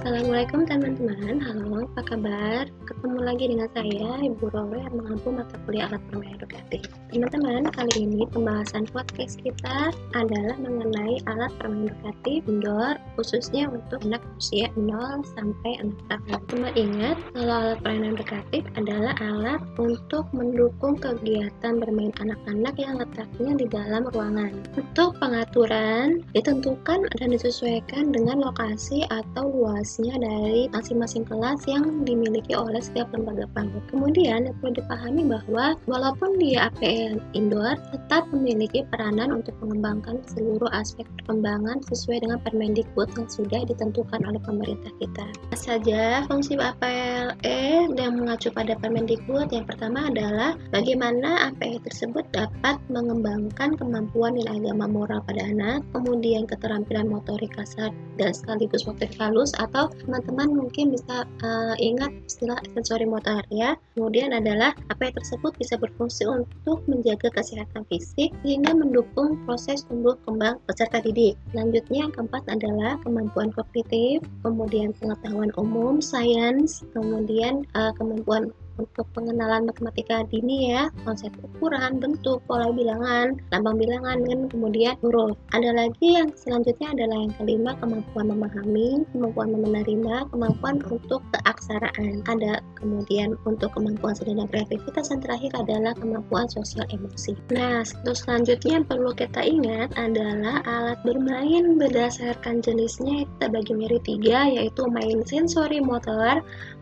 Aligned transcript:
Assalamualaikum 0.00 0.64
teman-teman, 0.64 1.44
halo 1.44 1.84
apa 1.84 2.00
kabar? 2.08 2.64
Ketemu 2.88 3.20
lagi 3.20 3.52
dengan 3.52 3.68
saya 3.76 4.16
Ibu 4.32 4.48
Roro 4.48 4.72
yang 4.72 4.96
mengampu 4.96 5.28
mata 5.28 5.60
kuliah 5.68 5.92
alat 5.92 6.00
permainan 6.08 6.40
edukatif 6.40 6.88
Teman-teman, 7.10 7.66
kali 7.74 8.06
ini 8.06 8.22
pembahasan 8.30 8.86
podcast 8.94 9.42
kita 9.42 9.90
adalah 10.14 10.54
mengenai 10.62 11.18
alat 11.26 11.50
permainan 11.58 11.90
edukatif 11.90 12.46
indoor 12.46 12.94
khususnya 13.18 13.66
untuk 13.66 13.98
anak 14.06 14.22
usia 14.38 14.70
0 14.78 15.18
sampai 15.34 15.82
6 15.82 15.90
tahun 16.06 16.38
Cuma 16.46 16.70
ingat, 16.78 17.18
kalau 17.34 17.54
alat 17.66 17.78
permainan 17.82 18.14
edukatif 18.14 18.62
adalah 18.78 19.10
alat 19.18 19.58
untuk 19.74 20.22
mendukung 20.30 20.94
kegiatan 21.02 21.82
bermain 21.82 22.14
anak-anak 22.22 22.78
yang 22.78 22.94
letaknya 22.94 23.58
di 23.58 23.66
dalam 23.66 24.06
ruangan 24.14 24.54
Untuk 24.78 25.18
pengaturan 25.18 26.22
ditentukan 26.30 27.10
dan 27.18 27.28
disesuaikan 27.34 28.14
dengan 28.14 28.38
lokasi 28.38 29.02
atau 29.10 29.50
luasnya 29.50 30.14
dari 30.14 30.70
masing-masing 30.70 31.26
kelas 31.26 31.58
yang 31.66 32.06
dimiliki 32.06 32.54
oleh 32.54 32.78
setiap 32.78 33.10
lembaga 33.10 33.50
PAUD. 33.50 33.82
Kemudian 33.90 34.54
perlu 34.62 34.78
dipahami 34.78 35.26
bahwa 35.26 35.74
walaupun 35.90 36.38
dia 36.38 36.70
APL 36.70 36.99
indoor 37.36 37.76
tetap 37.92 38.26
memiliki 38.32 38.86
peranan 38.88 39.30
untuk 39.42 39.54
mengembangkan 39.60 40.22
seluruh 40.30 40.70
aspek 40.72 41.04
perkembangan 41.20 41.82
sesuai 41.90 42.24
dengan 42.24 42.38
Permendikbud 42.40 43.08
yang 43.18 43.28
sudah 43.28 43.60
ditentukan 43.68 44.20
oleh 44.24 44.40
pemerintah 44.42 44.92
kita. 45.02 45.26
Apa 45.50 45.56
saja 45.58 46.24
fungsi 46.30 46.56
APLE 46.56 47.90
yang 47.94 48.12
mengacu 48.16 48.48
pada 48.54 48.78
Permendikbud? 48.78 49.52
Yang 49.52 49.66
pertama 49.74 50.08
adalah 50.08 50.56
bagaimana 50.72 51.52
APE 51.52 51.82
tersebut 51.84 52.24
dapat 52.32 52.78
mengembangkan 52.88 53.76
kemampuan 53.76 54.38
nilai 54.38 54.62
agama 54.62 54.86
moral 54.88 55.20
pada 55.26 55.42
anak, 55.44 55.84
kemudian 55.92 56.46
keterampilan 56.46 57.08
motorik 57.08 57.52
kasar 57.54 57.90
dan 58.16 58.30
sekaligus 58.32 58.84
motorik 58.84 59.16
halus 59.16 59.52
atau 59.56 59.88
teman-teman 60.04 60.52
mungkin 60.52 60.92
bisa 60.92 61.24
uh, 61.42 61.74
ingat 61.80 62.12
istilah 62.28 62.60
sensori 62.76 63.08
motor 63.08 63.42
ya. 63.50 63.74
Kemudian 63.96 64.32
adalah 64.36 64.72
yang 65.00 65.16
tersebut 65.16 65.52
bisa 65.56 65.74
berfungsi 65.80 66.28
untuk 66.28 66.84
menjaga 66.90 67.30
kesehatan 67.30 67.86
fisik 67.86 68.34
sehingga 68.42 68.74
mendukung 68.74 69.38
proses 69.46 69.86
tumbuh 69.86 70.18
kembang 70.26 70.58
peserta 70.66 70.98
didik. 70.98 71.38
Selanjutnya 71.54 72.10
yang 72.10 72.12
keempat 72.12 72.42
adalah 72.50 72.98
kemampuan 73.06 73.54
kognitif, 73.54 74.20
kemudian 74.42 74.90
pengetahuan 74.98 75.54
umum, 75.54 76.02
sains, 76.02 76.82
kemudian 76.90 77.62
uh, 77.78 77.94
kemampuan 77.94 78.50
untuk 78.80 79.04
pengenalan 79.12 79.68
matematika 79.68 80.24
dini 80.32 80.72
ya, 80.72 80.88
konsep 81.04 81.28
ukuran, 81.44 82.00
bentuk, 82.00 82.40
pola 82.48 82.72
bilangan, 82.72 83.36
lambang 83.52 83.76
bilangan, 83.76 84.24
dan 84.24 84.48
kemudian 84.48 84.96
huruf. 85.04 85.36
Ada 85.52 85.76
lagi 85.76 86.16
yang 86.16 86.32
selanjutnya 86.32 86.96
adalah 86.96 87.28
yang 87.28 87.34
kelima, 87.36 87.76
kemampuan 87.76 88.26
memahami, 88.32 89.04
kemampuan 89.12 89.48
menerima, 89.52 90.14
kemampuan 90.32 90.80
untuk 90.88 91.20
keaksaraan. 91.36 92.24
Ada 92.24 92.64
kemudian 92.80 93.36
untuk 93.44 93.68
kemampuan 93.76 94.16
seni 94.16 94.40
dan 94.40 94.48
kreativitas 94.48 95.12
yang 95.12 95.20
terakhir 95.20 95.52
adalah 95.60 95.92
kemampuan 96.00 96.48
sosial 96.48 96.88
emosi. 96.88 97.36
Nah, 97.52 97.84
terus 97.84 98.24
selanjutnya 98.24 98.80
perlu 98.86 99.12
kita 99.12 99.44
ingat 99.44 99.92
adalah 99.98 100.64
alat 100.64 100.98
bermain 101.04 101.76
berdasarkan 101.76 102.64
jenisnya 102.64 103.26
kita 103.26 103.46
bagi 103.50 103.72
menjadi 103.76 103.98
tiga, 104.06 104.38
yaitu 104.48 104.82
main 104.88 105.20
sensori 105.26 105.82
motor, 105.82 106.40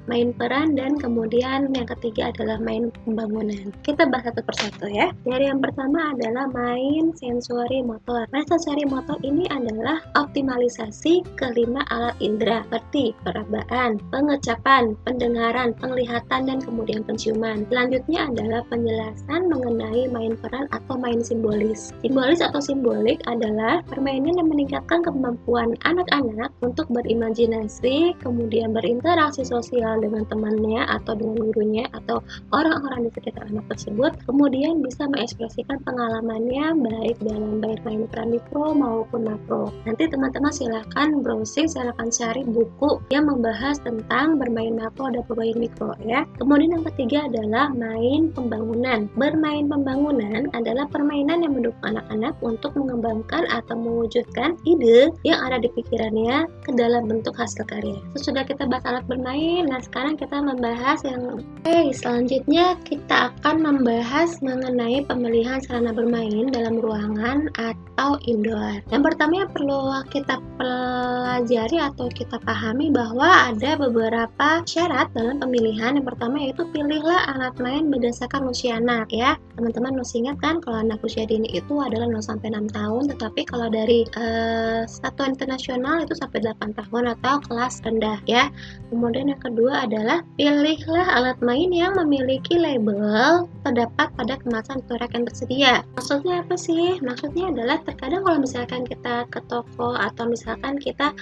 main 0.08 0.32
peran, 0.36 0.76
dan 0.76 0.96
kemudian 1.00 1.72
yang 1.72 1.87
ketiga 1.96 2.30
adalah 2.30 2.60
main 2.60 2.92
pembangunan. 3.04 3.72
Kita 3.80 4.04
bahas 4.08 4.28
satu 4.28 4.44
persatu 4.44 4.86
ya. 4.92 5.08
Dari 5.24 5.48
yang 5.48 5.64
pertama 5.64 6.12
adalah 6.12 6.50
main 6.52 7.16
sensori 7.16 7.80
motor. 7.80 8.28
Main 8.28 8.44
sensori 8.44 8.84
motor 8.84 9.16
ini 9.24 9.48
adalah 9.48 10.04
optimalisasi 10.18 11.24
kelima 11.40 11.80
alat 11.88 12.16
indera 12.20 12.60
seperti 12.68 13.16
perabaan, 13.24 13.96
pengecapan, 14.12 14.92
pendengaran, 15.08 15.72
penglihatan, 15.78 16.40
dan 16.44 16.58
kemudian 16.60 17.00
penciuman. 17.06 17.64
Selanjutnya 17.72 18.28
adalah 18.28 18.60
penjelasan 18.68 19.48
mengenai 19.48 20.10
main 20.12 20.34
peran 20.36 20.66
atau 20.74 20.94
main 21.00 21.24
simbolis. 21.24 21.96
Simbolis 22.04 22.44
atau 22.44 22.60
simbolik 22.60 23.22
adalah 23.24 23.80
permainan 23.86 24.36
yang 24.36 24.48
meningkatkan 24.50 25.00
kemampuan 25.00 25.78
anak-anak 25.86 26.50
untuk 26.60 26.90
berimajinasi, 26.90 28.12
kemudian 28.20 28.74
berinteraksi 28.74 29.46
sosial 29.46 30.02
dengan 30.02 30.26
temannya 30.26 30.84
atau 30.88 31.14
dengan 31.14 31.38
gurunya 31.48 31.77
atau 31.94 32.24
orang-orang 32.50 33.06
di 33.06 33.10
sekitar 33.14 33.46
anak 33.46 33.66
tersebut 33.70 34.12
kemudian 34.26 34.82
bisa 34.82 35.06
mengekspresikan 35.06 35.78
pengalamannya 35.86 36.74
baik 36.74 37.16
dalam 37.22 37.62
baik 37.62 37.84
mikro 38.28 38.74
maupun 38.74 39.28
makro. 39.28 39.70
Nanti 39.84 40.06
teman-teman 40.08 40.52
silahkan 40.52 41.08
browsing 41.22 41.68
silahkan 41.68 42.08
cari 42.08 42.42
buku 42.44 43.00
yang 43.12 43.28
membahas 43.28 43.80
tentang 43.82 44.36
bermain 44.40 44.74
makro 44.74 45.12
dan 45.12 45.22
bermain 45.26 45.56
mikro 45.56 45.92
ya. 46.04 46.24
Kemudian 46.40 46.78
yang 46.78 46.84
ketiga 46.92 47.26
adalah 47.26 47.72
main 47.72 48.30
pembangunan. 48.32 49.08
Bermain 49.16 49.66
pembangunan 49.66 50.48
adalah 50.56 50.86
permainan 50.88 51.44
yang 51.44 51.56
mendukung 51.56 51.84
anak-anak 51.84 52.34
untuk 52.40 52.72
mengembangkan 52.76 53.44
atau 53.50 53.74
mewujudkan 53.76 54.56
ide 54.64 55.12
yang 55.24 55.40
ada 55.42 55.60
di 55.60 55.68
pikirannya 55.72 56.46
ke 56.64 56.70
dalam 56.76 57.08
bentuk 57.10 57.34
hasil 57.34 57.64
karya. 57.66 57.98
Sesudah 58.16 58.44
kita 58.44 58.68
bahas 58.68 58.84
alat 58.86 59.04
bermain 59.08 59.68
nah 59.68 59.80
sekarang 59.82 60.16
kita 60.16 60.40
membahas 60.40 61.02
yang 61.04 61.42
oke 61.68 61.92
selanjutnya 61.92 62.80
kita 62.88 63.28
akan 63.28 63.60
membahas 63.60 64.40
mengenai 64.40 65.04
pemilihan 65.04 65.60
sarana 65.60 65.92
bermain 65.92 66.48
dalam 66.48 66.80
ruangan 66.80 67.52
atau 67.60 68.16
indoor. 68.24 68.80
Yang 68.88 69.02
pertama 69.12 69.44
yang 69.44 69.52
perlu 69.52 69.92
kita 70.08 70.40
pelajari 70.56 71.76
atau 71.76 72.08
kita 72.08 72.40
pahami 72.40 72.88
bahwa 72.88 73.52
ada 73.52 73.76
beberapa 73.76 74.64
syarat 74.64 75.12
dalam 75.12 75.36
pemilihan. 75.44 76.00
Yang 76.00 76.08
pertama 76.08 76.40
yaitu 76.40 76.64
pilihlah 76.72 77.36
alat 77.36 77.52
main 77.60 77.92
berdasarkan 77.92 78.48
usia 78.48 78.80
anak 78.80 79.12
ya. 79.12 79.36
Teman-teman 79.60 80.00
masih 80.00 80.24
ingat 80.24 80.40
kan 80.40 80.64
kalau 80.64 80.80
anak 80.80 81.04
usia 81.04 81.28
dini 81.28 81.52
itu 81.52 81.74
adalah 81.84 82.08
0 82.08 82.24
sampai 82.24 82.48
6 82.48 82.72
tahun 82.72 83.02
tetapi 83.12 83.40
kalau 83.44 83.68
dari 83.68 84.08
uh, 84.16 84.88
satuan 84.88 85.36
internasional 85.36 86.00
itu 86.00 86.16
sampai 86.16 86.40
8 86.40 86.80
tahun 86.80 87.04
atau 87.18 87.44
kelas 87.44 87.84
rendah 87.84 88.24
ya. 88.24 88.48
Kemudian 88.88 89.36
yang 89.36 89.42
kedua 89.42 89.84
adalah 89.84 90.24
pilihlah 90.40 91.06
alat 91.12 91.36
yang 91.56 91.96
memiliki 91.96 92.60
label 92.60 93.48
terdapat 93.64 94.12
pada 94.12 94.34
kemasan 94.40 94.84
atau 94.84 95.08
yang 95.16 95.24
tersedia. 95.24 95.72
Maksudnya 95.96 96.44
apa 96.44 96.56
sih? 96.60 97.00
Maksudnya 97.00 97.52
adalah 97.52 97.80
terkadang 97.84 98.24
kalau 98.24 98.38
misalkan 98.42 98.84
kita 98.84 99.24
ke 99.32 99.40
toko 99.48 99.96
atau 99.96 100.28
misalkan 100.28 100.76
kita 100.76 101.16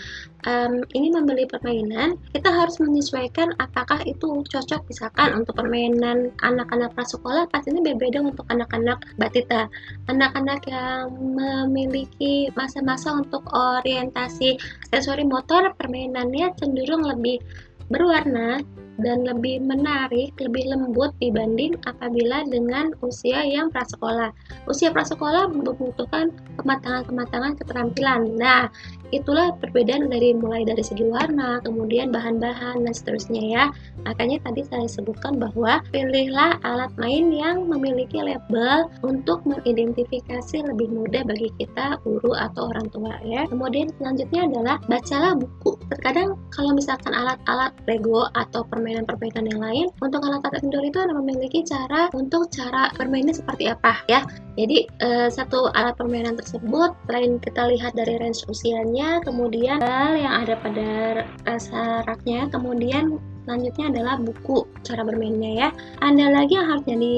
um, 0.47 0.83
ini 0.95 1.15
membeli 1.15 1.45
permainan, 1.47 2.19
kita 2.33 2.49
harus 2.49 2.79
menyesuaikan 2.83 3.53
apakah 3.59 4.01
itu 4.07 4.43
cocok 4.47 4.87
misalkan 4.89 5.43
untuk 5.43 5.59
permainan 5.59 6.35
anak-anak 6.41 6.95
prasekolah 6.95 7.47
pastinya 7.51 7.83
berbeda 7.83 8.23
untuk 8.23 8.47
anak-anak 8.49 9.03
batita. 9.19 9.71
Anak-anak 10.11 10.65
yang 10.71 11.13
memiliki 11.15 12.49
masa-masa 12.55 13.15
untuk 13.15 13.43
orientasi 13.51 14.57
aksesori 14.91 15.27
motor 15.27 15.75
permainannya 15.75 16.55
cenderung 16.57 17.05
lebih 17.05 17.43
berwarna 17.89 18.61
dan 18.97 19.29
lebih 19.29 19.61
menarik, 19.61 20.33
lebih 20.41 20.73
lembut 20.73 21.13
dibanding 21.21 21.77
apabila 21.85 22.49
dengan 22.49 22.97
usia 23.05 23.45
yang 23.45 23.69
prasekolah. 23.69 24.33
Usia 24.65 24.89
prasekolah 24.89 25.53
membutuhkan 25.53 26.33
kematangan-kematangan 26.57 27.61
keterampilan. 27.61 28.41
Nah, 28.41 28.73
itulah 29.15 29.55
perbedaan 29.63 30.11
dari 30.11 30.35
mulai 30.35 30.67
dari 30.67 30.83
segi 30.83 31.07
warna, 31.07 31.63
kemudian 31.63 32.11
bahan-bahan 32.11 32.83
dan 32.83 32.93
seterusnya 32.93 33.43
ya. 33.43 33.65
Makanya 34.03 34.43
tadi 34.43 34.63
saya 34.67 34.87
sebutkan 34.91 35.39
bahwa 35.39 35.83
pilihlah 35.91 36.59
alat 36.63 36.91
main 36.99 37.31
yang 37.31 37.67
memiliki 37.67 38.23
label 38.23 38.91
untuk 39.07 39.43
mengidentifikasi 39.47 40.67
lebih 40.67 40.89
mudah 40.91 41.23
bagi 41.27 41.53
kita 41.61 42.01
guru 42.03 42.33
atau 42.35 42.73
orang 42.73 42.87
tua 42.91 43.15
ya. 43.23 43.47
Kemudian 43.47 43.93
selanjutnya 44.01 44.51
adalah 44.51 44.77
bacalah 44.91 45.33
buku. 45.39 45.79
Terkadang 45.93 46.35
kalau 46.51 46.73
misalkan 46.75 47.13
alat-alat 47.15 47.73
Lego 47.87 48.27
atau 48.35 48.67
permainan-permainan 48.67 49.45
yang 49.55 49.61
lain, 49.63 49.87
untuk 50.03 50.23
alat-alat 50.25 50.63
indoor 50.65 50.83
itu 50.83 50.99
memiliki 51.13 51.61
cara 51.63 52.11
untuk 52.13 52.51
cara 52.51 52.91
bermainnya 52.99 53.35
seperti 53.37 53.71
apa 53.71 54.03
ya. 54.11 54.23
Jadi 54.57 54.89
eh, 55.05 55.29
satu 55.29 55.69
alat 55.77 55.95
permainan 56.01 56.35
tersebut 56.41 56.97
selain 57.05 57.37
kita 57.43 57.69
lihat 57.69 57.93
dari 57.93 58.17
range 58.17 58.49
usianya 58.49 58.96
kemudian 59.21 59.77
yang 60.17 60.45
ada 60.47 60.57
pada 60.57 60.91
rasa 61.45 62.01
raknya, 62.09 62.49
kemudian 62.49 63.21
selanjutnya 63.47 63.95
adalah 63.95 64.15
buku 64.19 64.67
cara 64.83 65.07
bermainnya 65.07 65.51
ya. 65.55 65.69
Ada 66.03 66.27
lagi 66.35 66.59
yang 66.59 66.67
harus 66.67 66.85
jadi 66.85 67.15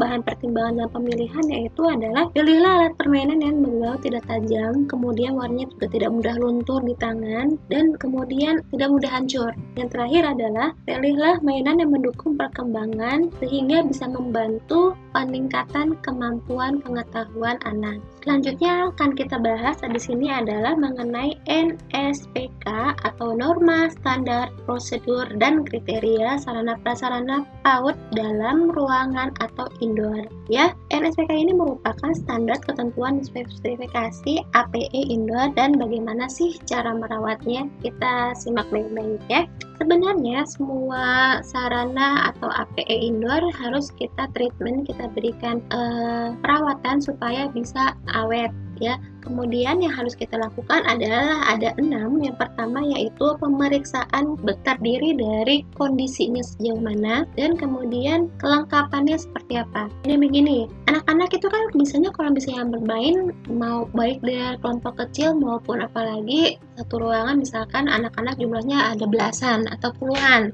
bahan 0.00 0.24
pertimbangan 0.24 0.80
dalam 0.80 0.92
pemilihan 0.96 1.44
yaitu 1.52 1.82
adalah 1.84 2.24
pilihlah 2.32 2.72
alat 2.80 2.92
permainan 2.96 3.38
yang 3.44 3.60
berbau 3.60 4.00
tidak 4.00 4.24
tajam 4.24 4.88
kemudian 4.88 5.36
warnanya 5.36 5.68
juga 5.76 5.86
tidak 5.92 6.10
mudah 6.10 6.34
luntur 6.40 6.80
di 6.80 6.94
tangan 6.96 7.60
dan 7.68 7.92
kemudian 8.00 8.64
tidak 8.72 8.88
mudah 8.88 9.10
hancur. 9.12 9.50
Yang 9.76 9.88
terakhir 9.92 10.22
adalah 10.32 10.68
pilihlah 10.88 11.36
mainan 11.44 11.76
yang 11.78 11.92
mendukung 11.92 12.40
perkembangan 12.40 13.28
sehingga 13.38 13.84
bisa 13.84 14.08
membantu 14.08 14.96
peningkatan 15.12 15.94
kemampuan 16.00 16.80
pengetahuan 16.80 17.60
anak. 17.68 18.00
Selanjutnya 18.24 18.88
akan 18.88 19.10
kita 19.12 19.36
bahas 19.36 19.76
di 19.84 20.00
sini 20.00 20.32
adalah 20.32 20.72
mengenai 20.74 21.36
NSPK 21.44 22.96
atau 23.04 23.36
norma 23.36 23.92
standar 23.92 24.48
prosedur 24.64 25.28
dan 25.38 25.66
kriteria 25.66 26.38
sarana 26.40 26.78
prasarana 26.82 27.46
PAUD 27.62 27.96
dalam 28.14 28.70
ruangan 28.70 29.34
atau 29.42 29.66
indoor. 29.82 30.26
Ya, 30.46 30.72
NSPK 30.92 31.30
ini 31.32 31.52
merupakan 31.56 32.12
standar 32.14 32.60
ketentuan 32.62 33.24
spesifikasi 33.24 34.44
APE 34.54 35.00
indoor 35.10 35.50
dan 35.56 35.76
bagaimana 35.80 36.28
sih 36.30 36.56
cara 36.68 36.94
merawatnya. 36.94 37.66
Kita 37.80 38.36
simak 38.38 38.68
baik-baik 38.70 39.22
ya. 39.26 39.48
Sebenarnya 39.82 40.46
semua 40.46 41.38
sarana 41.42 42.30
atau 42.30 42.46
APE 42.46 42.94
indoor 42.94 43.42
harus 43.58 43.90
kita 43.98 44.30
treatment, 44.32 44.86
kita 44.86 45.10
berikan 45.12 45.58
uh, 45.74 46.30
perawatan 46.40 47.02
supaya 47.02 47.50
bisa 47.50 47.98
awet 48.14 48.54
ya. 48.78 48.98
Kemudian 49.24 49.80
yang 49.80 49.92
harus 49.96 50.12
kita 50.12 50.36
lakukan 50.36 50.84
adalah 50.84 51.48
ada 51.48 51.72
enam. 51.80 52.20
Yang 52.20 52.36
pertama 52.44 52.84
yaitu 52.84 53.26
pemeriksaan 53.40 54.36
terdiri 54.62 55.16
dari 55.16 55.64
kondisinya 55.74 56.44
sejauh 56.44 56.78
mana 56.78 57.24
dan 57.34 57.56
kemudian 57.56 58.28
kelengkapannya 58.38 59.16
seperti 59.16 59.60
apa. 59.60 59.88
Ini 60.04 60.20
begini, 60.20 60.68
anak-anak 60.88 61.34
itu 61.34 61.48
kan 61.48 61.62
biasanya 61.74 62.10
kalau 62.12 62.30
misalnya 62.32 62.64
bermain 62.70 63.34
mau 63.50 63.88
baik 63.96 64.20
dari 64.22 64.56
kelompok 64.60 65.00
kecil 65.00 65.34
maupun 65.34 65.82
apalagi 65.82 66.60
satu 66.78 67.02
ruangan 67.02 67.38
misalkan 67.38 67.86
anak-anak 67.86 68.34
jumlahnya 68.38 68.94
ada 68.94 69.06
belasan 69.06 69.66
atau 69.70 69.90
puluhan 69.96 70.50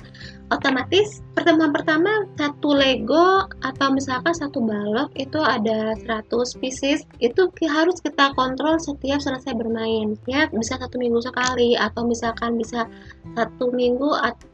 otomatis 0.50 1.23
pertemuan 1.38 1.70
pertama 1.70 2.26
satu 2.35 2.75
Lego 2.75 3.47
atau 3.62 3.88
misalkan 3.94 4.35
satu 4.35 4.58
balok 4.58 5.14
itu 5.14 5.38
ada 5.38 5.94
100 5.94 6.26
pieces. 6.58 7.06
Itu 7.23 7.49
harus 7.70 8.02
kita 8.02 8.35
kontrol 8.35 8.76
setiap 8.82 9.23
selesai 9.23 9.55
bermain. 9.55 10.19
Ya 10.26 10.50
bisa 10.50 10.76
satu 10.76 10.99
minggu 10.99 11.23
sekali 11.23 11.79
atau 11.79 12.05
misalkan 12.05 12.58
bisa 12.58 12.91
satu 13.38 13.70
minggu 13.70 14.11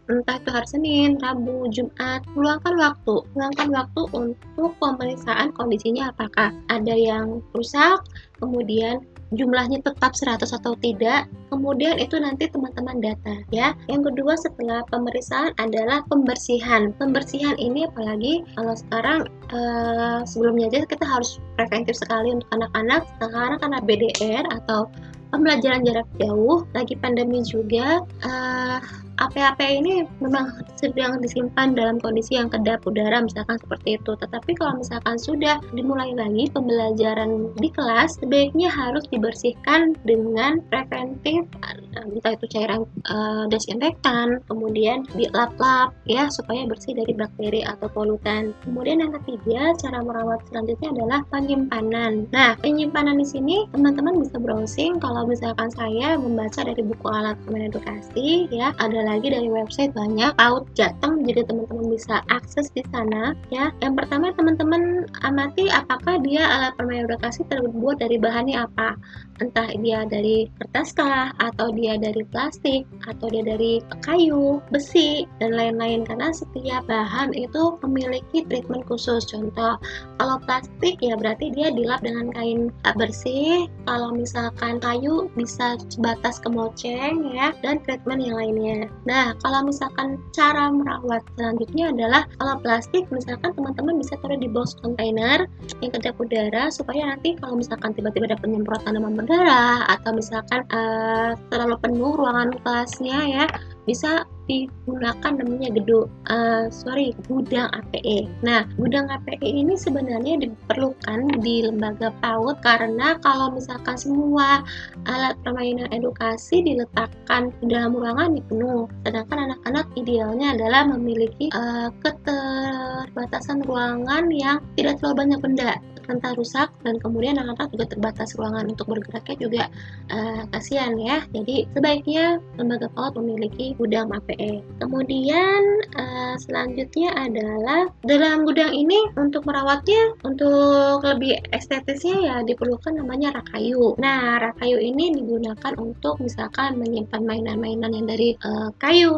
entah 0.07 0.37
itu 0.39 0.51
hari 0.53 0.69
Senin, 0.69 1.11
Rabu, 1.19 1.67
Jumat. 1.73 2.23
Luangkan 2.37 2.77
waktu 2.77 3.25
luangkan 3.35 3.69
waktu 3.73 4.03
untuk 4.13 4.71
pemeriksaan 4.79 5.51
kondisinya 5.57 6.13
apakah 6.13 6.53
ada 6.69 6.95
yang 6.95 7.41
rusak 7.57 8.05
kemudian 8.39 9.01
jumlahnya 9.35 9.83
tetap 9.83 10.15
100 10.15 10.47
atau 10.47 10.79
tidak 10.79 11.27
kemudian 11.51 11.99
itu 11.99 12.19
nanti 12.19 12.47
teman-teman 12.51 13.03
data 13.03 13.35
ya. 13.51 13.75
Yang 13.91 14.13
kedua 14.13 14.35
setelah 14.39 14.83
pemeriksaan 14.91 15.55
adalah 15.59 16.03
pembersihan. 16.07 16.95
Pembersihan 16.99 17.55
ini 17.59 17.87
apalagi 17.87 18.47
kalau 18.55 18.75
sekarang 18.75 19.19
uh, 19.51 20.21
sebelumnya 20.27 20.71
aja 20.71 20.87
kita 20.87 21.07
harus 21.07 21.39
preventif 21.59 21.99
sekali 21.99 22.35
untuk 22.35 22.49
anak-anak. 22.55 23.03
Sekarang 23.19 23.59
karena 23.59 23.79
BDR 23.83 24.45
atau 24.63 24.91
pembelajaran 25.35 25.83
jarak 25.83 26.09
jauh 26.23 26.63
lagi 26.75 26.95
pandemi 26.99 27.43
juga 27.43 28.03
uh, 28.23 28.79
AP-AP 29.17 29.61
ini 29.65 30.05
memang 30.21 30.61
sedang 30.77 31.19
disimpan 31.25 31.73
dalam 31.73 31.97
kondisi 31.99 32.37
yang 32.37 32.53
kedap 32.53 32.85
udara 32.85 33.25
misalkan 33.25 33.57
seperti 33.57 33.97
itu. 33.97 34.13
Tetapi 34.13 34.53
kalau 34.61 34.81
misalkan 34.81 35.17
sudah 35.17 35.57
dimulai 35.73 36.13
lagi 36.13 36.53
pembelajaran 36.53 37.53
di 37.57 37.69
kelas 37.73 38.21
sebaiknya 38.21 38.69
harus 38.69 39.09
dibersihkan 39.09 39.97
dengan 40.05 40.61
preventif 40.69 41.49
entah 41.97 42.33
itu 42.37 42.47
cairan 42.53 42.85
uh, 43.09 43.45
desinfektan 43.49 44.41
kemudian 44.51 45.05
di 45.17 45.29
lap-lap 45.33 45.97
ya 46.05 46.29
supaya 46.29 46.69
bersih 46.69 46.93
dari 46.93 47.13
bakteri 47.17 47.65
atau 47.65 47.89
polutan. 47.89 48.53
Kemudian 48.67 49.01
yang 49.01 49.13
ketiga 49.23 49.73
cara 49.81 50.05
merawat 50.05 50.45
selanjutnya 50.51 50.93
adalah 50.93 51.21
penyimpanan. 51.33 52.29
Nah 52.31 52.59
penyimpanan 52.61 53.17
di 53.21 53.27
sini 53.27 53.57
teman-teman 53.73 54.21
bisa 54.21 54.37
browsing. 54.37 54.99
Kalau 55.01 55.25
misalkan 55.25 55.73
saya 55.73 56.19
membaca 56.19 56.61
dari 56.61 56.83
buku 56.83 57.07
alat 57.09 57.39
edukasi 57.57 58.47
ya 58.53 58.71
ada 58.77 59.06
lagi 59.07 59.31
dari 59.31 59.47
website 59.47 59.95
banyak 59.95 60.35
paut 60.35 60.67
Jateng 60.75 61.23
jadi 61.23 61.47
teman-teman 61.47 61.95
bisa 61.95 62.27
akses 62.27 62.75
di 62.75 62.83
sana 62.91 63.39
ya. 63.55 63.71
Yang 63.79 64.03
pertama 64.03 64.35
teman-teman 64.35 65.07
amati 65.23 65.71
apakah 65.71 66.19
dia 66.27 66.43
alat 66.43 66.75
permainan 66.75 67.07
edukasi 67.07 67.47
terbuat 67.47 68.03
dari 68.03 68.19
bahannya 68.19 68.67
apa 68.67 68.99
entah 69.43 69.69
dia 69.77 70.07
dari 70.09 70.49
kertas 70.57 70.97
kah 70.97 71.35
atau 71.43 71.69
dia 71.75 72.01
dari 72.01 72.23
plastik 72.33 72.89
atau 73.05 73.27
dia 73.29 73.45
dari 73.45 73.83
kayu 74.01 74.63
besi 74.73 75.29
dan 75.43 75.53
lain-lain. 75.53 76.07
Karena 76.07 76.33
setiap 76.33 76.89
bahan 76.89 77.37
itu 77.37 77.77
memiliki 77.85 78.47
treatment 78.47 78.87
khusus. 78.89 79.27
Contoh 79.29 79.77
kalau 80.17 80.37
plastik 80.47 80.97
ya 81.03 81.19
berarti 81.19 81.53
dia 81.53 81.69
dilap 81.75 82.01
dengan 82.01 82.33
kain 82.33 82.73
bersih. 82.97 83.69
Kalau 83.85 84.15
misalkan 84.15 84.81
kayu 84.81 85.29
bisa 85.35 85.77
sebatas 85.93 86.41
kemoceng 86.41 87.35
ya 87.35 87.53
dan 87.61 87.83
treatment 87.85 88.25
yang 88.25 88.37
lainnya. 88.39 88.79
Nah 89.05 89.37
kalau 89.43 89.67
misalkan 89.67 90.17
cara 90.33 90.73
merawat 90.73 91.23
selanjutnya 91.37 91.93
adalah 91.93 92.23
kalau 92.41 92.57
plastik 92.63 93.05
misalkan 93.13 93.53
teman-teman 93.53 94.01
bisa 94.01 94.17
taruh 94.23 94.39
di 94.39 94.49
box 94.49 94.79
container 94.81 95.45
yang 95.83 95.93
kedap 95.93 96.17
udara 96.17 96.73
supaya 96.73 97.13
nanti 97.13 97.35
kalau 97.39 97.59
misalkan 97.59 97.93
tiba-tiba 97.93 98.33
ada 98.33 98.39
penyemprotan 98.41 98.97
demam 98.97 99.26
berdarah 99.27 99.91
atau 99.91 100.15
misalkan 100.15 100.63
uh, 100.71 101.35
terlalu 101.51 101.75
penuh 101.83 102.15
ruangan 102.15 102.55
kelasnya 102.63 103.19
ya 103.27 103.45
bisa 103.91 104.23
digunakan 104.47 105.43
namanya 105.43 105.75
gedung 105.75 106.07
uh, 106.31 106.71
sorry 106.71 107.11
gudang 107.27 107.67
APE. 107.75 108.31
Nah, 108.47 108.63
gudang 108.79 109.11
APE 109.11 109.43
ini 109.43 109.75
sebenarnya 109.75 110.39
diperlukan 110.39 111.43
di 111.43 111.67
lembaga 111.67 112.15
PAUD 112.23 112.63
karena 112.63 113.19
kalau 113.27 113.51
misalkan 113.51 113.99
semua 113.99 114.63
alat 115.11 115.35
permainan 115.43 115.91
edukasi 115.91 116.63
diletakkan 116.63 117.51
di 117.59 117.75
dalam 117.75 117.99
ruangan 117.99 118.39
penuh, 118.47 118.87
sedangkan 119.03 119.51
anak-anak 119.51 119.87
idealnya 119.99 120.55
adalah 120.55 120.83
memiliki 120.95 121.51
uh, 121.51 121.91
keterbatasan 122.07 123.67
ruangan 123.67 124.31
yang 124.31 124.63
tidak 124.79 125.03
terlalu 125.03 125.27
banyak 125.27 125.41
benda 125.43 125.75
rentan 126.07 126.33
rusak 126.39 126.71
dan 126.87 126.97
kemudian 127.03 127.37
anak-anak 127.39 127.71
juga 127.75 127.87
terbatas 127.91 128.35
ruangan 128.39 128.71
untuk 128.71 128.87
bergeraknya 128.91 129.37
juga 129.37 129.63
uh, 130.11 130.43
kasihan 130.55 130.95
ya. 130.97 131.23
Jadi 131.35 131.67
sebaiknya 131.75 132.39
lembaga 132.57 132.89
PAUD 132.95 133.19
memiliki 133.21 133.75
gudang 133.77 134.11
APE 134.15 134.63
kemudian 134.79 135.63
uh, 135.99 136.35
selanjutnya 136.39 137.11
adalah 137.17 137.91
dalam 138.07 138.47
gudang 138.47 138.73
ini 138.73 138.97
untuk 139.19 139.45
merawatnya 139.45 140.15
untuk 140.23 141.03
lebih 141.03 141.43
estetisnya 141.51 142.17
ya 142.23 142.37
diperlukan 142.47 142.97
namanya 142.97 143.35
rakayu. 143.37 143.99
Nah 143.99 144.39
rakayu 144.41 144.79
ini 144.79 145.13
digunakan 145.17 145.75
untuk 145.77 146.23
misalkan 146.23 146.79
menyimpan 146.79 147.23
mainan-mainan 147.25 147.93
yang 147.93 148.07
dari 148.07 148.39
uh, 148.45 148.71
kayu 148.79 149.13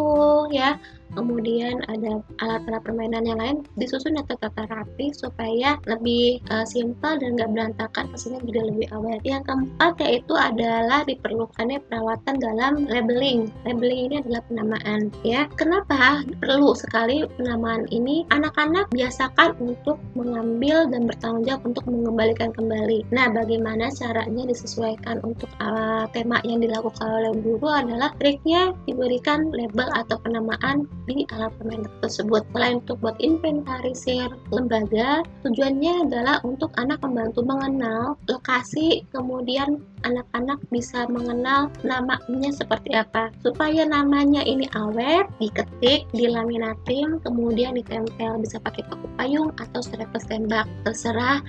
ya 0.50 0.80
kemudian 1.14 1.80
ada 1.88 2.20
alat-alat 2.42 2.82
permainan 2.84 3.24
yang 3.24 3.38
lain 3.38 3.56
disusun 3.78 4.18
atau 4.20 4.36
tata 4.40 4.64
rapi 4.68 5.12
supaya 5.14 5.78
lebih 5.88 6.42
uh, 6.52 6.66
simpel 6.66 7.16
dan 7.20 7.38
gak 7.38 7.50
berantakan 7.52 8.04
pastinya 8.12 8.40
juga 8.44 8.68
lebih 8.68 8.86
awet. 8.92 9.20
Yang 9.24 9.42
keempat 9.48 9.92
yaitu 10.04 10.34
adalah 10.36 11.04
diperlukannya 11.04 11.78
perawatan 11.88 12.34
dalam 12.40 12.72
labeling. 12.86 13.48
Labeling 13.64 14.00
ini 14.10 14.14
adalah 14.24 14.42
penamaan 14.48 15.00
ya. 15.22 15.46
Kenapa 15.56 16.22
perlu 16.42 16.72
sekali 16.74 17.24
penamaan 17.36 17.88
ini? 17.92 18.24
Anak-anak 18.32 18.90
biasakan 18.92 19.56
untuk 19.62 20.00
mengambil 20.18 20.88
dan 20.90 21.06
bertanggung 21.06 21.44
jawab 21.46 21.62
untuk 21.64 21.84
mengembalikan 21.86 22.50
kembali. 22.52 23.08
Nah 23.14 23.30
bagaimana 23.32 23.92
caranya 23.94 24.44
disesuaikan 24.48 25.20
untuk 25.22 25.48
uh, 25.60 26.08
tema 26.10 26.40
yang 26.42 26.60
dilakukan 26.62 27.06
oleh 27.06 27.32
guru 27.40 27.68
adalah 27.68 28.10
triknya 28.18 28.74
diberikan 28.88 29.50
label 29.52 29.88
atau 29.94 30.16
penamaan 30.22 30.88
di 31.08 31.24
alat 31.32 31.50
permainan 31.56 31.88
tersebut. 32.04 32.44
Selain 32.52 32.84
untuk 32.84 33.00
buat 33.00 33.16
inventarisir 33.18 34.28
lembaga, 34.52 35.24
tujuannya 35.42 36.04
adalah 36.06 36.36
untuk 36.44 36.70
anak 36.76 37.00
membantu 37.00 37.40
mengenal 37.42 38.14
lokasi, 38.28 39.08
kemudian 39.10 39.80
anak-anak 40.04 40.58
bisa 40.70 41.06
mengenal 41.10 41.72
namanya 41.82 42.50
seperti 42.52 42.94
apa. 42.94 43.32
Supaya 43.42 43.86
namanya 43.86 44.44
ini 44.44 44.68
awet, 44.76 45.26
diketik, 45.42 46.06
dilaminatin, 46.14 47.18
kemudian 47.22 47.78
ditempel 47.78 48.38
bisa 48.42 48.58
pakai 48.62 48.84
paku 48.86 49.06
payung 49.18 49.50
atau 49.58 49.80
strepes 49.82 50.28
tembak. 50.28 50.66
Terserah 50.86 51.42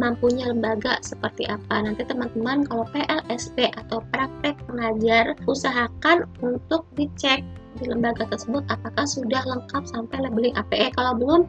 mampunya 0.00 0.48
lembaga 0.48 0.98
seperti 1.04 1.44
apa. 1.48 1.84
Nanti 1.84 2.06
teman-teman 2.08 2.64
kalau 2.64 2.88
PLSP 2.90 3.68
atau 3.76 4.00
praktek 4.12 4.56
pengajar 4.64 5.36
usahakan 5.44 6.24
untuk 6.40 6.88
dicek 6.96 7.44
di 7.80 7.88
lembaga 7.88 8.28
tersebut 8.28 8.60
apakah 8.68 9.08
sudah 9.08 9.40
lengkap 9.48 9.88
sampai 9.88 10.20
labeling 10.20 10.52
APE 10.60 10.92
kalau 10.92 11.16
belum 11.16 11.42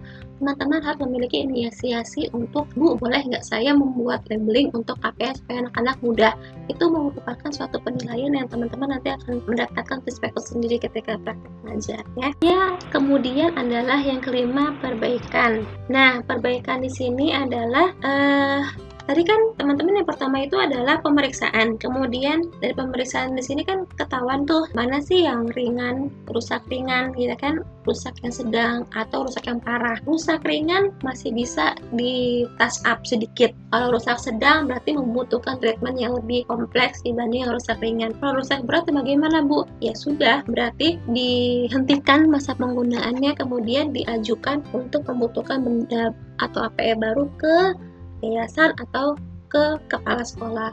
teman-teman 0.43 0.83
harus 0.83 0.99
memiliki 1.07 1.47
inisiasi 1.47 2.27
untuk 2.35 2.67
Bu 2.75 2.99
boleh 2.99 3.23
nggak 3.23 3.47
saya 3.47 3.71
membuat 3.71 4.27
labeling 4.27 4.67
untuk 4.75 4.99
APE 4.99 5.39
supaya 5.39 5.63
anak-anak 5.63 5.97
mudah 6.03 6.33
itu 6.67 6.83
merupakan 6.91 7.47
suatu 7.47 7.79
penilaian 7.79 8.35
yang 8.35 8.51
teman-teman 8.51 8.99
nanti 8.99 9.15
akan 9.15 9.39
mendapatkan 9.47 10.03
perspektif 10.03 10.43
sendiri 10.43 10.83
ketika 10.83 11.15
praktek 11.23 11.53
mengajar 11.63 12.03
ya. 12.19 12.29
ya 12.43 12.75
kemudian 12.91 13.55
adalah 13.55 14.03
yang 14.03 14.19
kelima 14.19 14.75
perbaikan 14.83 15.63
nah 15.87 16.19
perbaikan 16.27 16.83
di 16.83 16.91
sini 16.91 17.31
adalah 17.31 17.95
uh, 18.03 18.67
Tadi 19.03 19.19
kan 19.27 19.51
teman-teman 19.59 19.99
yang 19.99 20.07
pertama 20.07 20.47
itu 20.47 20.55
adalah 20.55 21.03
pemeriksaan. 21.03 21.75
Kemudian 21.75 22.47
dari 22.63 22.71
pemeriksaan 22.71 23.35
di 23.35 23.43
sini 23.43 23.67
kan 23.67 23.83
ketahuan 23.99 24.47
tuh 24.47 24.63
mana 24.71 25.03
sih 25.03 25.27
yang 25.27 25.51
ringan, 25.51 26.07
rusak 26.31 26.63
ringan 26.71 27.11
gitu 27.19 27.35
kan, 27.35 27.59
rusak 27.83 28.15
yang 28.23 28.31
sedang 28.31 28.87
atau 28.95 29.27
rusak 29.27 29.43
yang 29.43 29.59
parah. 29.59 29.99
Rusak 30.07 30.47
ringan 30.47 30.95
masih 31.03 31.35
bisa 31.35 31.75
di 31.91 32.47
touch 32.55 32.79
up 32.87 33.03
sedikit. 33.03 33.51
Kalau 33.75 33.91
rusak 33.91 34.23
sedang 34.23 34.71
berarti 34.71 34.95
membutuhkan 34.95 35.59
treatment 35.59 35.99
yang 35.99 36.15
lebih 36.15 36.47
kompleks 36.47 37.03
dibanding 37.03 37.43
yang 37.43 37.51
rusak 37.51 37.83
ringan. 37.83 38.15
Kalau 38.23 38.39
rusak 38.39 38.63
berat 38.63 38.87
bagaimana 38.87 39.43
Bu? 39.43 39.67
Ya 39.83 39.91
sudah, 39.99 40.47
berarti 40.47 40.95
dihentikan 41.11 42.31
masa 42.31 42.55
penggunaannya 42.55 43.35
kemudian 43.35 43.91
diajukan 43.91 44.63
untuk 44.71 45.03
membutuhkan 45.11 45.59
benda 45.59 46.15
atau 46.39 46.71
APE 46.71 46.95
baru 46.97 47.27
ke 47.35 47.75
yayasan 48.23 48.71
atau 48.79 49.19
ke 49.51 49.77
kepala 49.91 50.23
sekolah 50.23 50.71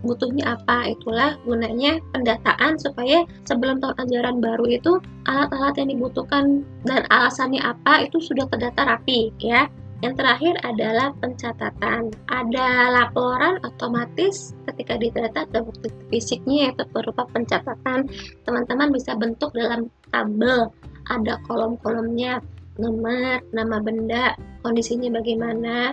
butuhnya 0.00 0.56
apa 0.56 0.96
itulah 0.96 1.36
gunanya 1.44 2.00
pendataan 2.12 2.80
supaya 2.80 3.24
sebelum 3.44 3.84
tahun 3.84 3.96
ajaran 4.08 4.36
baru 4.40 4.64
itu 4.68 4.92
alat-alat 5.28 5.76
yang 5.76 5.88
dibutuhkan 5.96 6.64
dan 6.88 7.04
alasannya 7.12 7.60
apa 7.60 8.08
itu 8.08 8.16
sudah 8.20 8.48
terdata 8.48 8.96
rapi 8.96 9.28
ya 9.40 9.68
yang 10.00 10.16
terakhir 10.16 10.56
adalah 10.64 11.12
pencatatan. 11.20 12.08
Ada 12.32 12.88
laporan 12.88 13.60
otomatis 13.60 14.56
ketika 14.64 14.96
didata 14.96 15.44
ada 15.44 15.60
bukti 15.60 15.92
fisiknya 16.08 16.72
yaitu 16.72 16.88
berupa 16.88 17.28
pencatatan. 17.36 18.08
Teman-teman 18.48 18.96
bisa 18.96 19.12
bentuk 19.12 19.52
dalam 19.52 19.92
tabel, 20.08 20.72
ada 21.12 21.36
kolom-kolomnya, 21.44 22.40
nomor, 22.80 23.44
nama 23.52 23.76
benda, 23.84 24.32
kondisinya 24.64 25.20
bagaimana, 25.20 25.92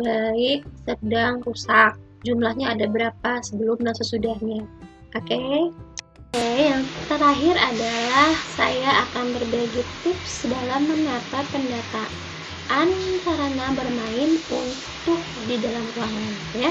baik, 0.00 0.64
sedang, 0.88 1.44
rusak. 1.44 1.94
Jumlahnya 2.24 2.76
ada 2.76 2.88
berapa 2.88 3.40
sebelum 3.44 3.80
dan 3.84 3.94
sesudahnya. 3.96 4.64
Oke. 5.16 5.28
Okay? 5.28 5.60
Oke, 6.30 6.38
okay, 6.38 6.70
yang 6.70 6.86
terakhir 7.10 7.58
adalah 7.58 8.30
saya 8.54 9.02
akan 9.02 9.34
berbagi 9.34 9.82
tips 10.06 10.46
dalam 10.46 10.86
menata 10.86 11.42
pendataan 11.50 12.88
sarana 13.26 13.66
bermain 13.74 14.38
untuk 14.46 15.20
di 15.50 15.58
dalam 15.58 15.82
ruangan 15.98 16.34
ya. 16.54 16.70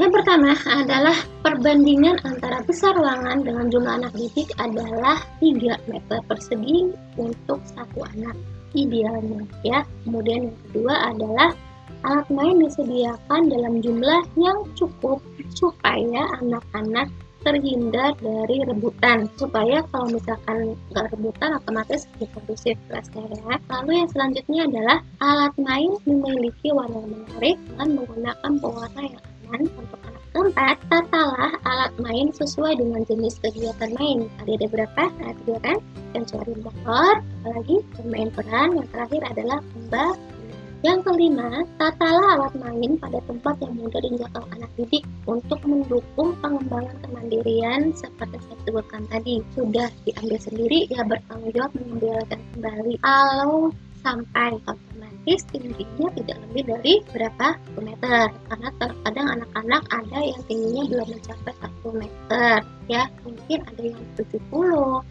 Yang 0.00 0.10
pertama 0.16 0.56
adalah 0.64 1.16
perbandingan 1.44 2.24
antara 2.24 2.64
besar 2.64 2.96
ruangan 2.96 3.44
dengan 3.44 3.68
jumlah 3.68 4.00
anak 4.00 4.16
didik 4.16 4.48
adalah 4.56 5.20
3 5.44 5.92
meter 5.92 6.18
persegi 6.24 6.88
untuk 7.20 7.60
satu 7.68 8.00
anak 8.16 8.32
idealnya 8.72 9.44
ya. 9.60 9.84
Kemudian 10.08 10.48
yang 10.48 10.58
kedua 10.72 10.94
adalah 11.12 11.52
alat 12.02 12.28
main 12.32 12.56
disediakan 12.62 13.42
dalam 13.52 13.78
jumlah 13.84 14.22
yang 14.40 14.58
cukup 14.74 15.18
supaya 15.52 16.26
anak-anak 16.40 17.08
terhindar 17.42 18.14
dari 18.22 18.62
rebutan 18.62 19.26
supaya 19.34 19.82
kalau 19.90 20.06
misalkan 20.14 20.78
nggak 20.94 21.10
rebutan 21.10 21.58
otomatis 21.58 22.06
lebih 22.14 22.30
kondusif 22.38 22.74
kelasnya 22.86 23.26
ya 23.34 23.58
lalu 23.66 23.90
yang 23.98 24.08
selanjutnya 24.14 24.60
adalah 24.70 24.98
alat 25.18 25.54
main 25.58 25.90
memiliki 26.06 26.70
warna 26.70 27.02
menarik 27.02 27.58
dengan 27.66 27.88
menggunakan 27.98 28.52
pewarna 28.62 29.02
yang 29.02 29.24
aman 29.26 29.62
untuk 29.74 30.00
anak 30.06 30.22
Keempat, 30.32 30.80
tatalah 30.88 31.52
alat 31.60 31.92
main 32.00 32.32
sesuai 32.32 32.80
dengan 32.80 33.04
jenis 33.04 33.36
kegiatan 33.44 33.92
main. 34.00 34.32
Ada 34.40 34.64
berapa? 34.64 35.12
Ada 35.20 35.36
tiga 35.44 35.56
kan? 35.60 35.78
Cari 36.24 36.56
motor, 36.56 37.20
apalagi 37.20 37.76
bermain 37.92 38.32
peran. 38.32 38.80
Yang 38.80 38.88
terakhir 38.96 39.22
adalah 39.28 39.58
kembang 39.60 40.16
yang 40.82 40.98
kelima, 41.06 41.62
tatalah 41.78 42.34
alat 42.34 42.54
main 42.58 42.98
pada 42.98 43.22
tempat 43.30 43.54
yang 43.62 43.74
mudah 43.78 44.02
dijangkau 44.02 44.42
anak 44.50 44.70
didik 44.74 45.06
untuk 45.30 45.62
mendukung 45.62 46.34
pengembangan 46.42 46.98
kemandirian 47.06 47.94
seperti 47.94 48.42
saya 48.42 48.58
sebutkan 48.66 49.02
tadi. 49.06 49.38
Sudah 49.54 49.86
diambil 50.02 50.38
sendiri, 50.42 50.90
ya 50.90 51.06
bertanggung 51.06 51.54
jawab 51.54 51.70
mengambilkan 51.78 52.40
kembali. 52.58 52.94
Kalau 52.98 53.70
sampai 54.02 54.58
otomatis 54.66 55.40
tingginya 55.54 56.08
tidak 56.18 56.36
lebih 56.50 56.62
dari 56.66 56.94
berapa 57.14 57.48
meter 57.78 58.26
karena 58.50 58.68
terkadang 58.82 59.28
anak-anak 59.38 59.82
ada 59.94 60.18
yang 60.18 60.42
tingginya 60.50 60.82
belum 60.90 61.08
mencapai 61.14 61.54
1 61.62 61.71
meter 61.90 62.62
ya 62.86 63.10
mungkin 63.26 63.58
ada 63.66 63.82
yang 63.82 64.04
70 64.14 65.02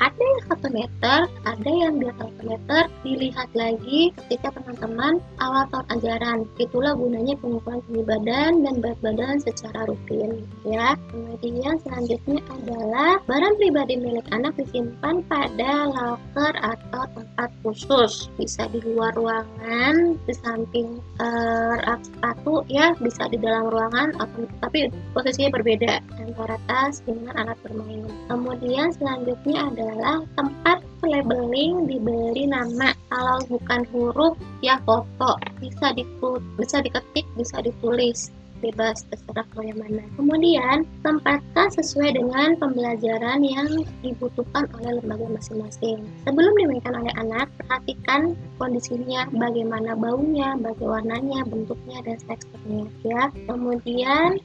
ada 0.00 0.16
yang 0.16 0.40
satu 0.48 0.68
meter, 0.72 1.18
ada 1.44 1.70
yang 1.70 2.00
di 2.00 2.08
atas 2.08 2.32
meter, 2.40 2.88
dilihat 3.04 3.52
lagi 3.52 4.08
ketika 4.24 4.56
teman-teman 4.56 5.20
awal 5.44 5.68
tahun 5.68 5.86
ajaran. 6.00 6.38
Itulah 6.56 6.96
gunanya 6.96 7.36
pengukuran 7.36 7.84
tinggi 7.84 8.04
badan 8.08 8.64
dan 8.64 8.74
berat 8.80 8.96
badan 9.04 9.36
secara 9.44 9.84
rutin 9.84 10.40
ya. 10.64 10.96
Kemudian 11.12 11.76
selanjutnya 11.84 12.40
adalah 12.48 13.20
barang 13.28 13.54
pribadi 13.60 14.00
milik 14.00 14.24
anak 14.32 14.56
disimpan 14.56 15.20
pada 15.28 15.92
locker 15.92 16.52
atau 16.64 17.04
tempat 17.12 17.52
khusus. 17.60 18.32
Bisa 18.40 18.72
di 18.72 18.80
luar 18.80 19.12
ruangan, 19.12 20.16
di 20.24 20.32
samping 20.32 20.96
uh, 21.20 21.76
rak 21.84 22.00
sepatu 22.08 22.64
ya, 22.72 22.96
bisa 23.04 23.28
di 23.28 23.36
dalam 23.36 23.68
ruangan 23.68 24.16
atau 24.16 24.48
tapi 24.64 24.88
posisinya 25.12 25.52
berbeda 25.52 26.00
antara 26.22 26.56
tas 26.70 27.02
dengan 27.02 27.34
alat 27.34 27.58
bermain. 27.66 28.06
Kemudian 28.30 28.94
selanjutnya 28.94 29.68
ada 29.72 29.80
adalah 29.90 30.16
tempat 30.36 30.78
labeling 31.02 31.88
diberi 31.88 32.44
nama. 32.44 32.92
Kalau 33.08 33.40
bukan 33.48 33.80
huruf 33.90 34.34
ya 34.60 34.76
foto. 34.84 35.40
Bisa 35.58 35.96
dikut 35.96 36.40
bisa 36.60 36.84
diketik 36.84 37.26
bisa 37.34 37.64
ditulis. 37.64 38.28
Bebas 38.60 39.08
terserah 39.08 39.48
mau 39.56 39.64
yang 39.64 39.80
mana. 39.80 40.04
Kemudian 40.20 40.84
tempatkan 41.00 41.72
sesuai 41.72 42.12
dengan 42.12 42.60
pembelajaran 42.60 43.40
yang 43.40 43.88
dibutuhkan 44.04 44.68
oleh 44.76 45.00
lembaga 45.00 45.32
masing-masing. 45.32 46.04
Sebelum 46.28 46.52
dimainkan 46.60 46.92
oleh 46.92 47.08
anak 47.16 47.48
perhatikan 47.56 48.36
kondisinya 48.60 49.24
bagaimana 49.32 49.96
baunya 49.96 50.60
bagaimana 50.60 51.00
warnanya 51.00 51.40
bentuknya 51.48 52.04
dan 52.04 52.20
teksturnya 52.28 52.84
ya. 53.00 53.32
Kemudian 53.48 54.36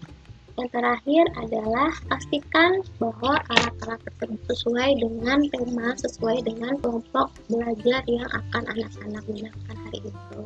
yang 0.55 0.69
terakhir 0.71 1.24
adalah 1.35 1.91
pastikan 2.07 2.79
bahwa 2.95 3.43
alat-alat 3.51 4.00
tersebut 4.07 4.39
sesuai 4.47 4.89
dengan 5.03 5.39
tema, 5.51 5.88
sesuai 6.00 6.47
dengan 6.47 6.79
kelompok 6.79 7.27
belajar 7.51 8.01
yang 8.07 8.27
akan 8.31 8.63
anak-anak 8.71 9.24
gunakan 9.27 9.75
hari 9.75 10.00
itu. 10.00 10.39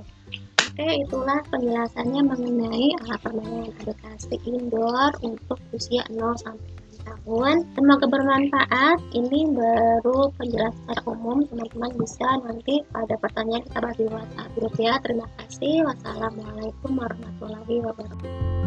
Oke, 0.69 0.89
itulah 1.03 1.39
penjelasannya 1.51 2.21
mengenai 2.23 2.87
alat 3.05 3.19
permainan 3.21 3.69
edukasi 3.69 4.35
indoor 4.47 5.11
untuk 5.21 5.59
usia 5.75 6.01
0 6.09 6.39
sampai 6.39 6.79
tahun. 7.09 7.65
Semoga 7.73 8.05
bermanfaat. 8.05 8.97
Ini 9.13 9.39
baru 9.53 10.29
penjelasan 10.37 10.77
secara 10.85 11.01
umum. 11.09 11.43
Teman-teman 11.47 11.91
bisa 11.97 12.27
nanti 12.45 12.81
pada 12.93 13.15
pertanyaan 13.17 13.63
kita 13.65 13.79
bahas 13.81 13.97
di 13.97 14.07
WhatsApp 14.07 14.75
ya. 14.79 14.93
Terima 15.01 15.27
kasih. 15.39 15.73
Wassalamualaikum 15.85 16.91
warahmatullahi 16.95 17.75
wabarakatuh. 17.83 18.58